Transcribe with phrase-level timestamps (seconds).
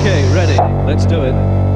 [0.00, 0.56] Okay, ready.
[0.86, 1.67] Let's do it.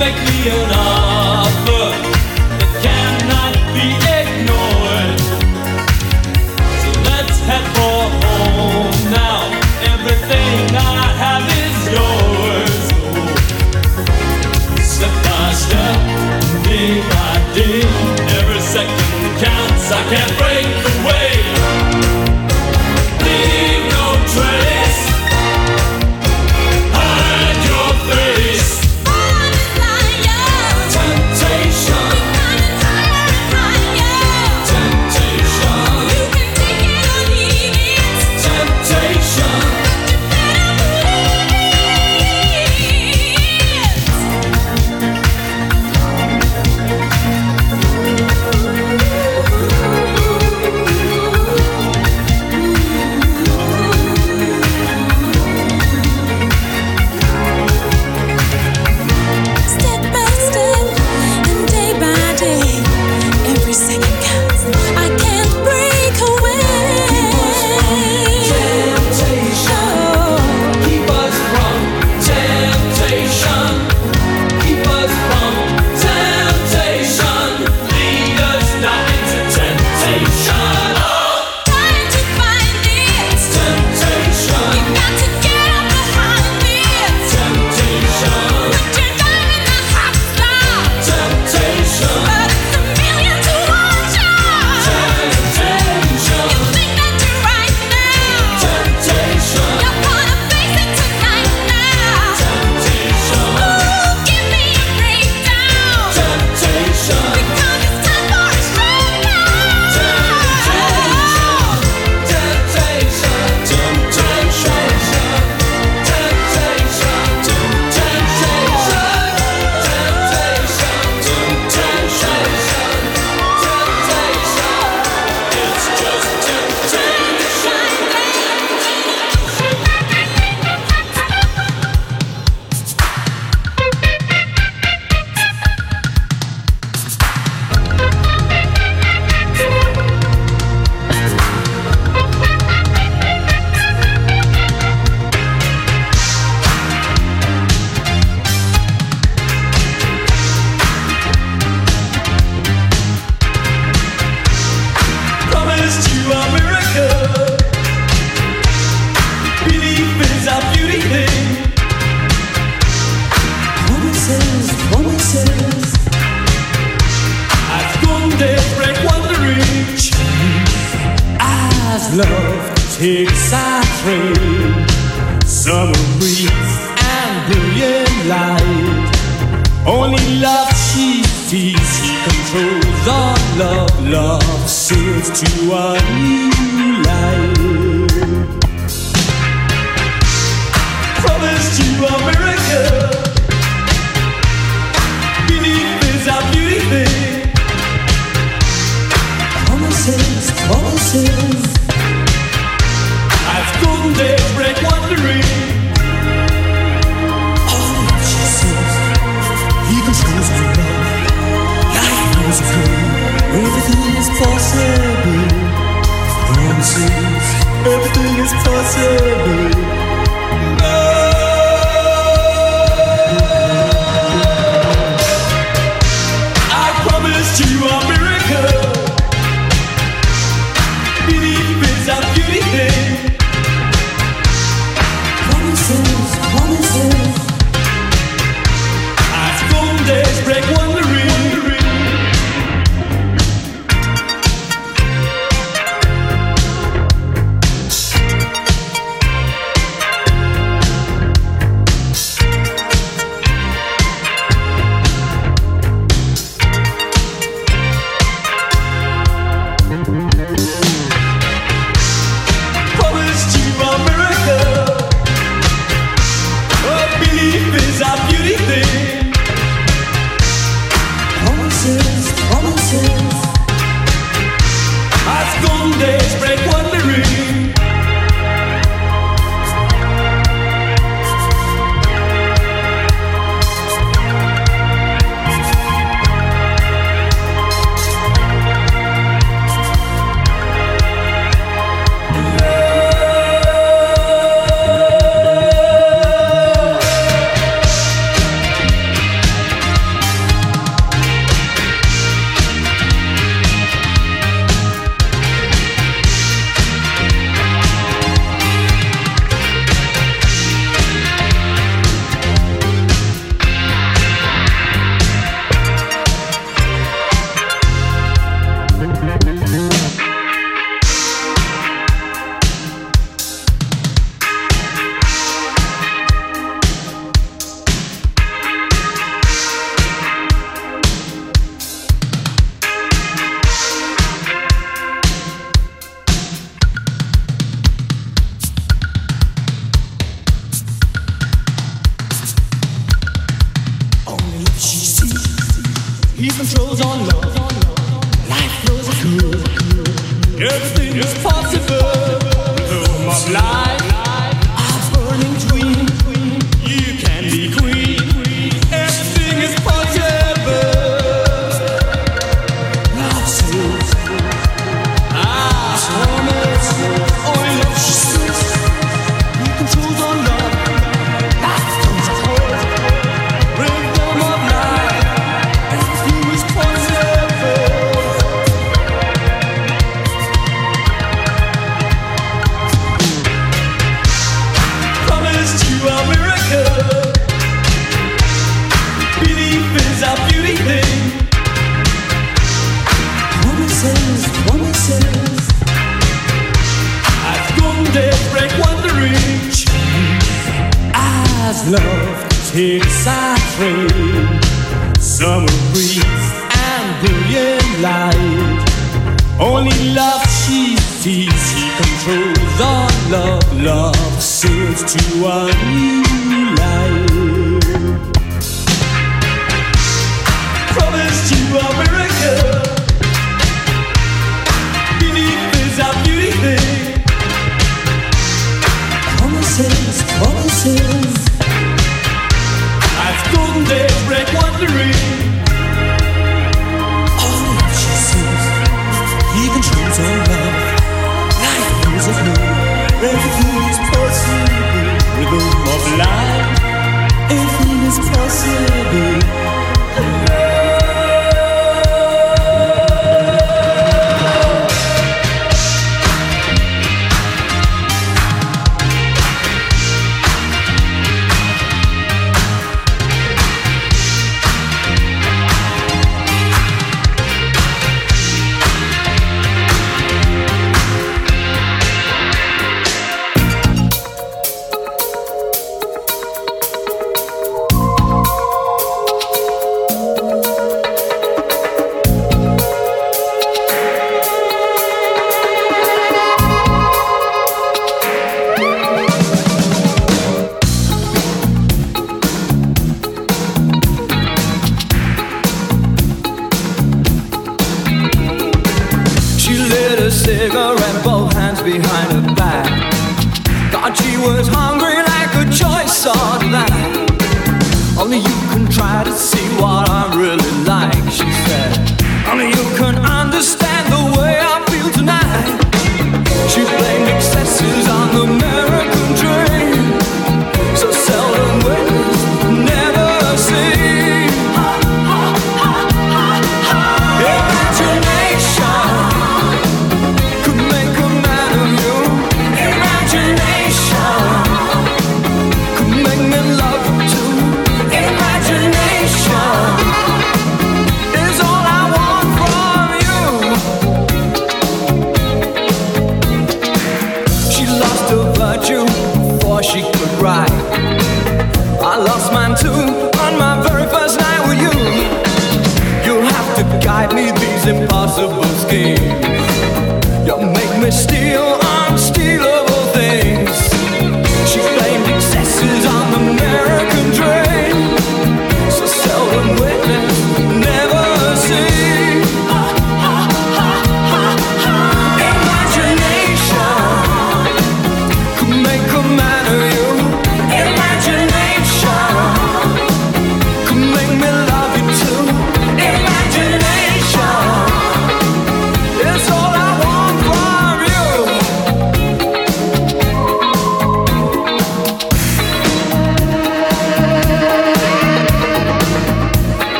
[0.00, 0.99] Got to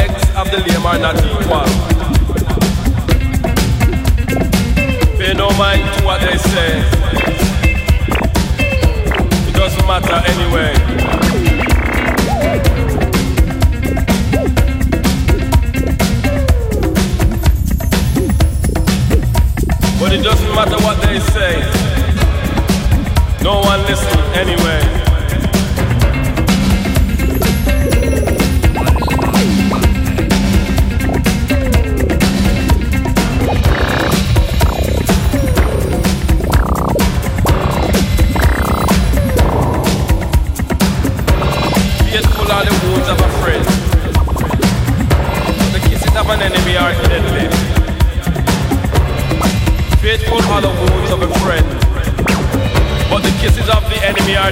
[0.00, 1.70] legs of the lame are not equal.
[5.18, 6.70] Pay no mind to what they say.
[9.48, 10.72] It doesn't matter anyway.
[20.00, 21.54] But it doesn't matter what they say.
[23.42, 24.99] No one listens anyway.
[54.36, 54.50] Are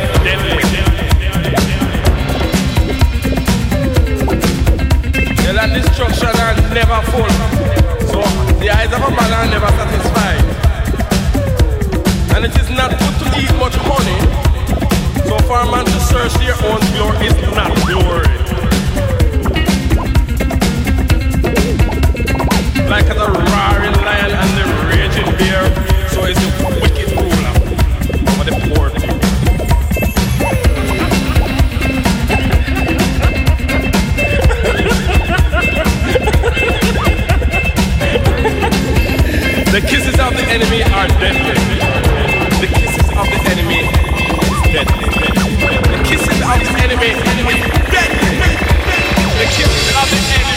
[6.74, 7.30] never full,
[8.10, 8.20] so
[8.58, 10.44] the eyes of a man are never satisfied.
[12.34, 14.20] And it is not good to eat much honey,
[15.28, 16.34] so for man to search
[17.26, 18.28] is not glory.
[22.88, 25.62] Like a roaring lion and the raging bear,
[26.10, 26.48] so is the
[26.82, 27.37] wicked ruler
[39.70, 41.52] The kisses of the enemy are deadly.
[42.58, 45.08] The kisses of the enemy is deadly.
[45.92, 48.38] The kisses of the enemy are deadly.
[49.38, 50.47] The kisses of the enemy.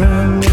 [0.00, 0.43] That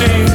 [0.00, 0.29] day.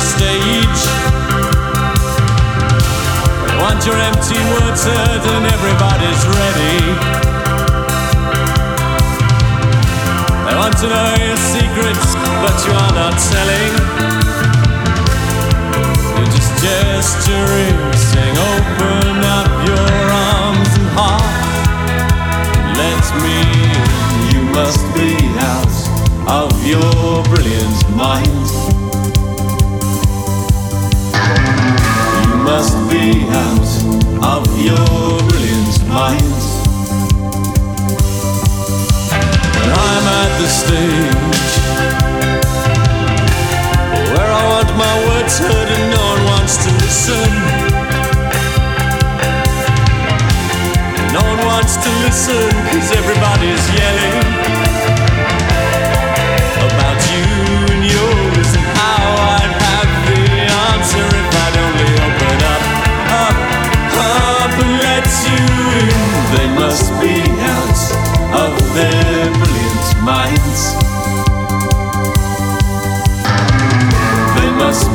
[0.00, 0.82] the stage.
[3.44, 6.78] They want your empty words heard and everybody's ready.
[10.46, 12.08] They want to know your secrets
[12.40, 13.72] but you are not telling.
[16.16, 17.76] You're just gesturing,
[18.08, 19.92] saying, open up your
[20.32, 21.36] arms and heart.
[22.80, 23.36] Let me
[23.68, 24.00] in.
[24.32, 25.12] You must be
[25.52, 25.76] out
[26.40, 28.79] of your brilliant mind.
[32.50, 33.70] must be out
[34.34, 36.42] of your brilliant mind.
[39.54, 41.46] When I'm at the stage
[44.12, 47.30] where I want my words heard and no one wants to listen.
[51.16, 54.59] No one wants to listen cause everybody's yelling.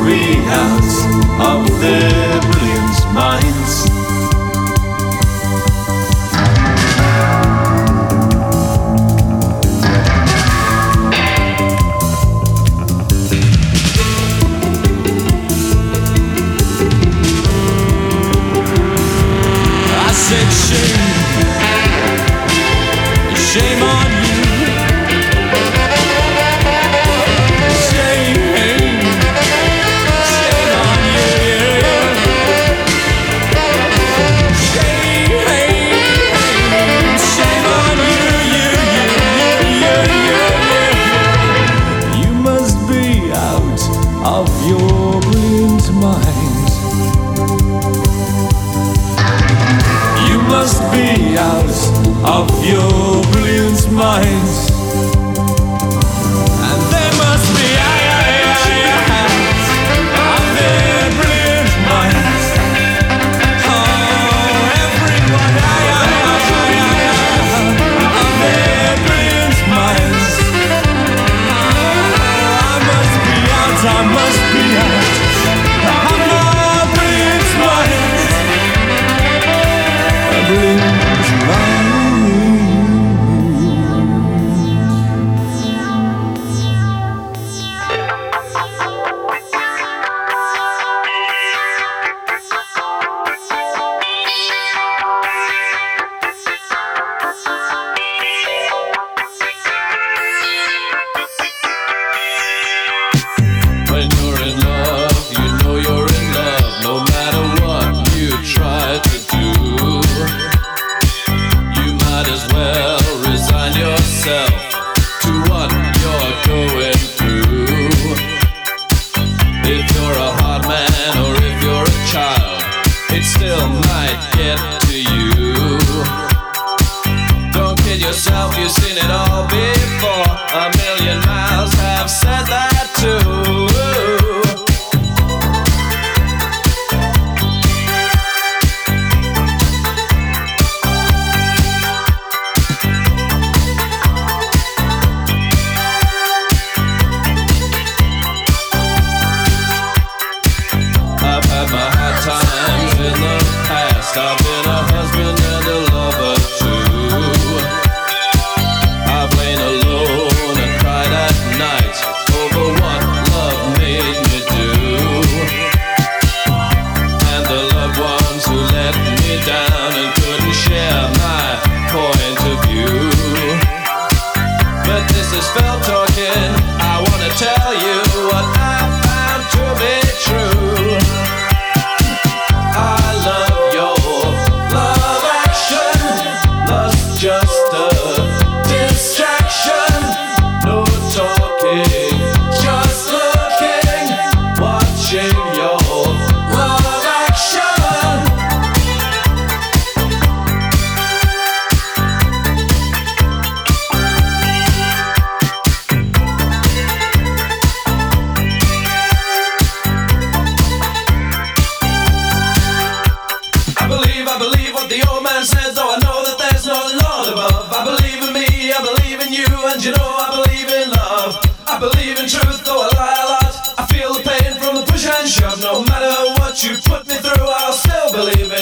[0.06, 3.04] glory out of their brilliance.
[3.12, 3.45] My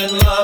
[0.05, 0.44] in love.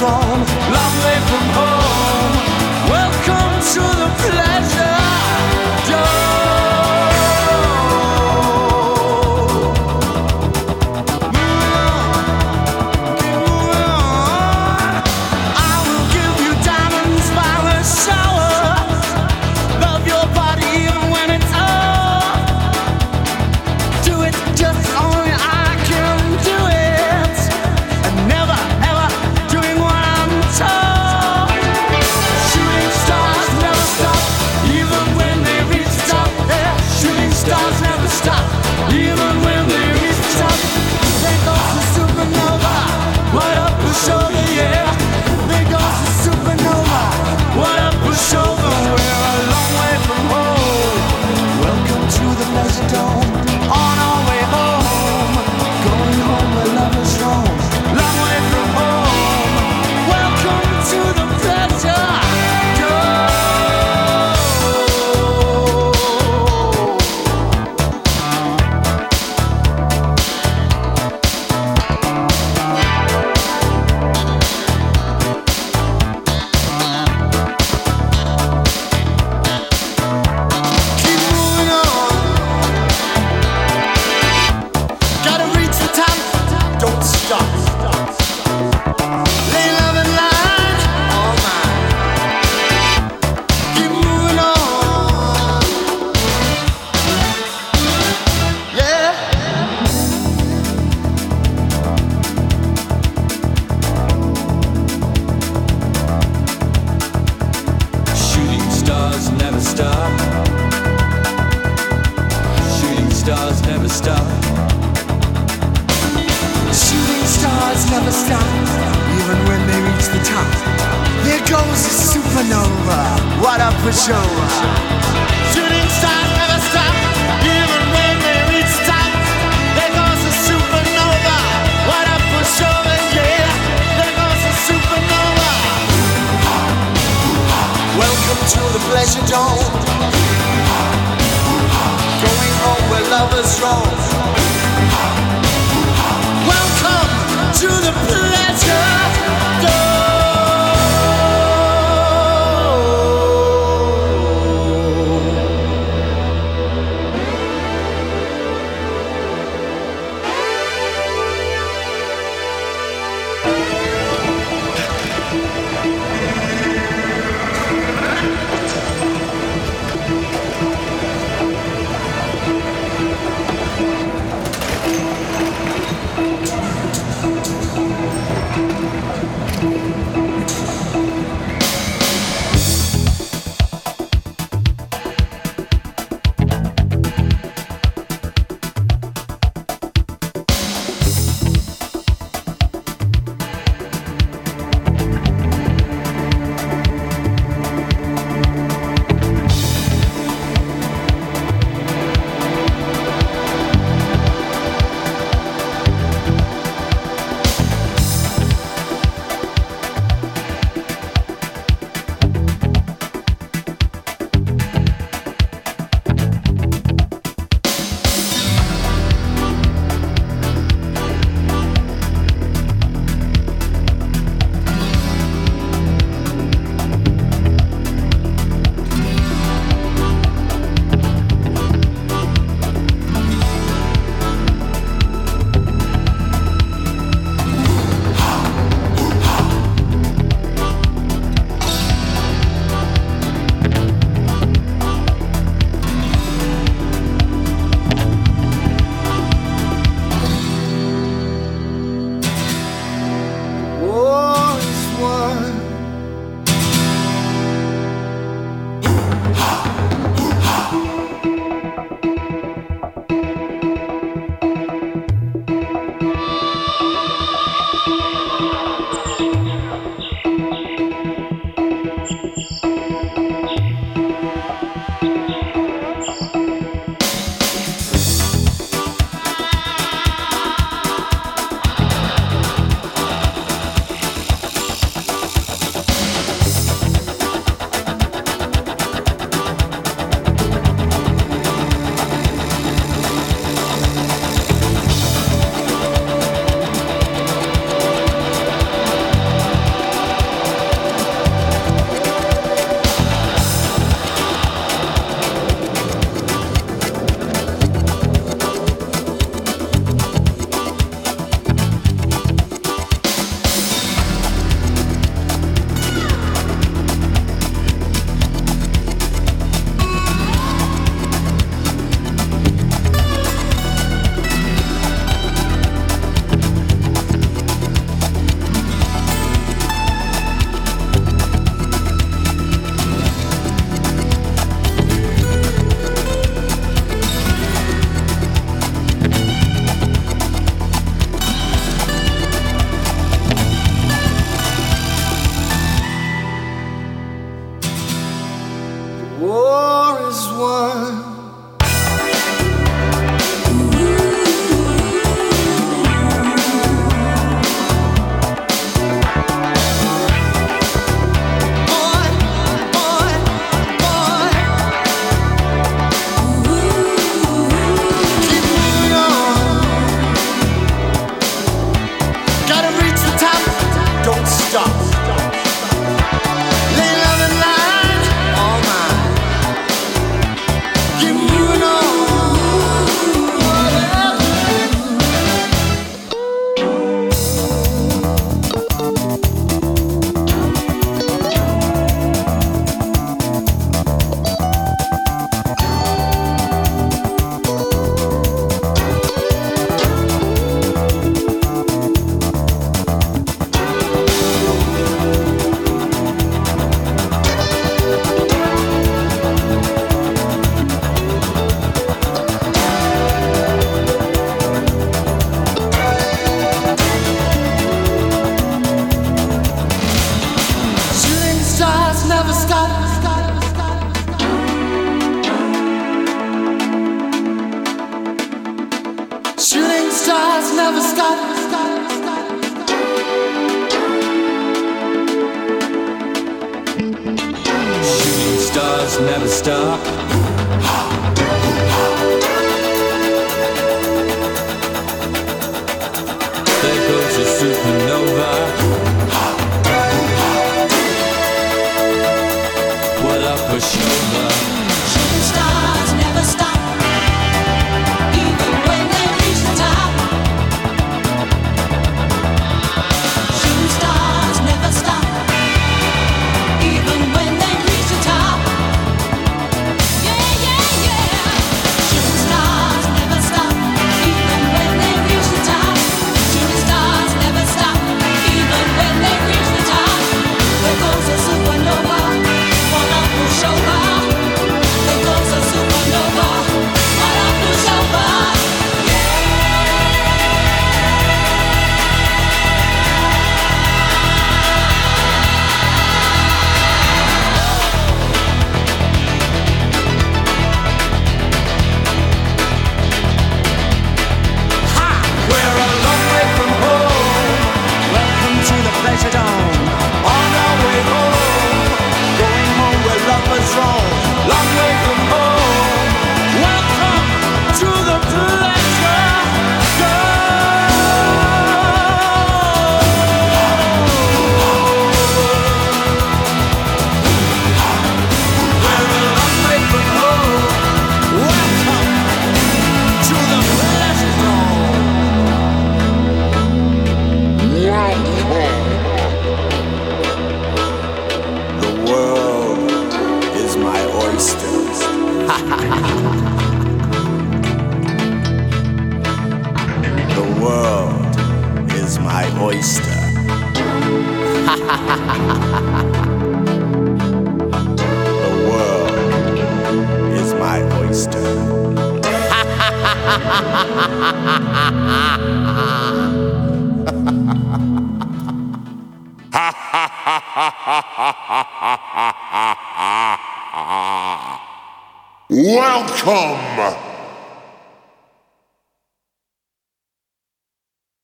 [0.00, 0.63] Where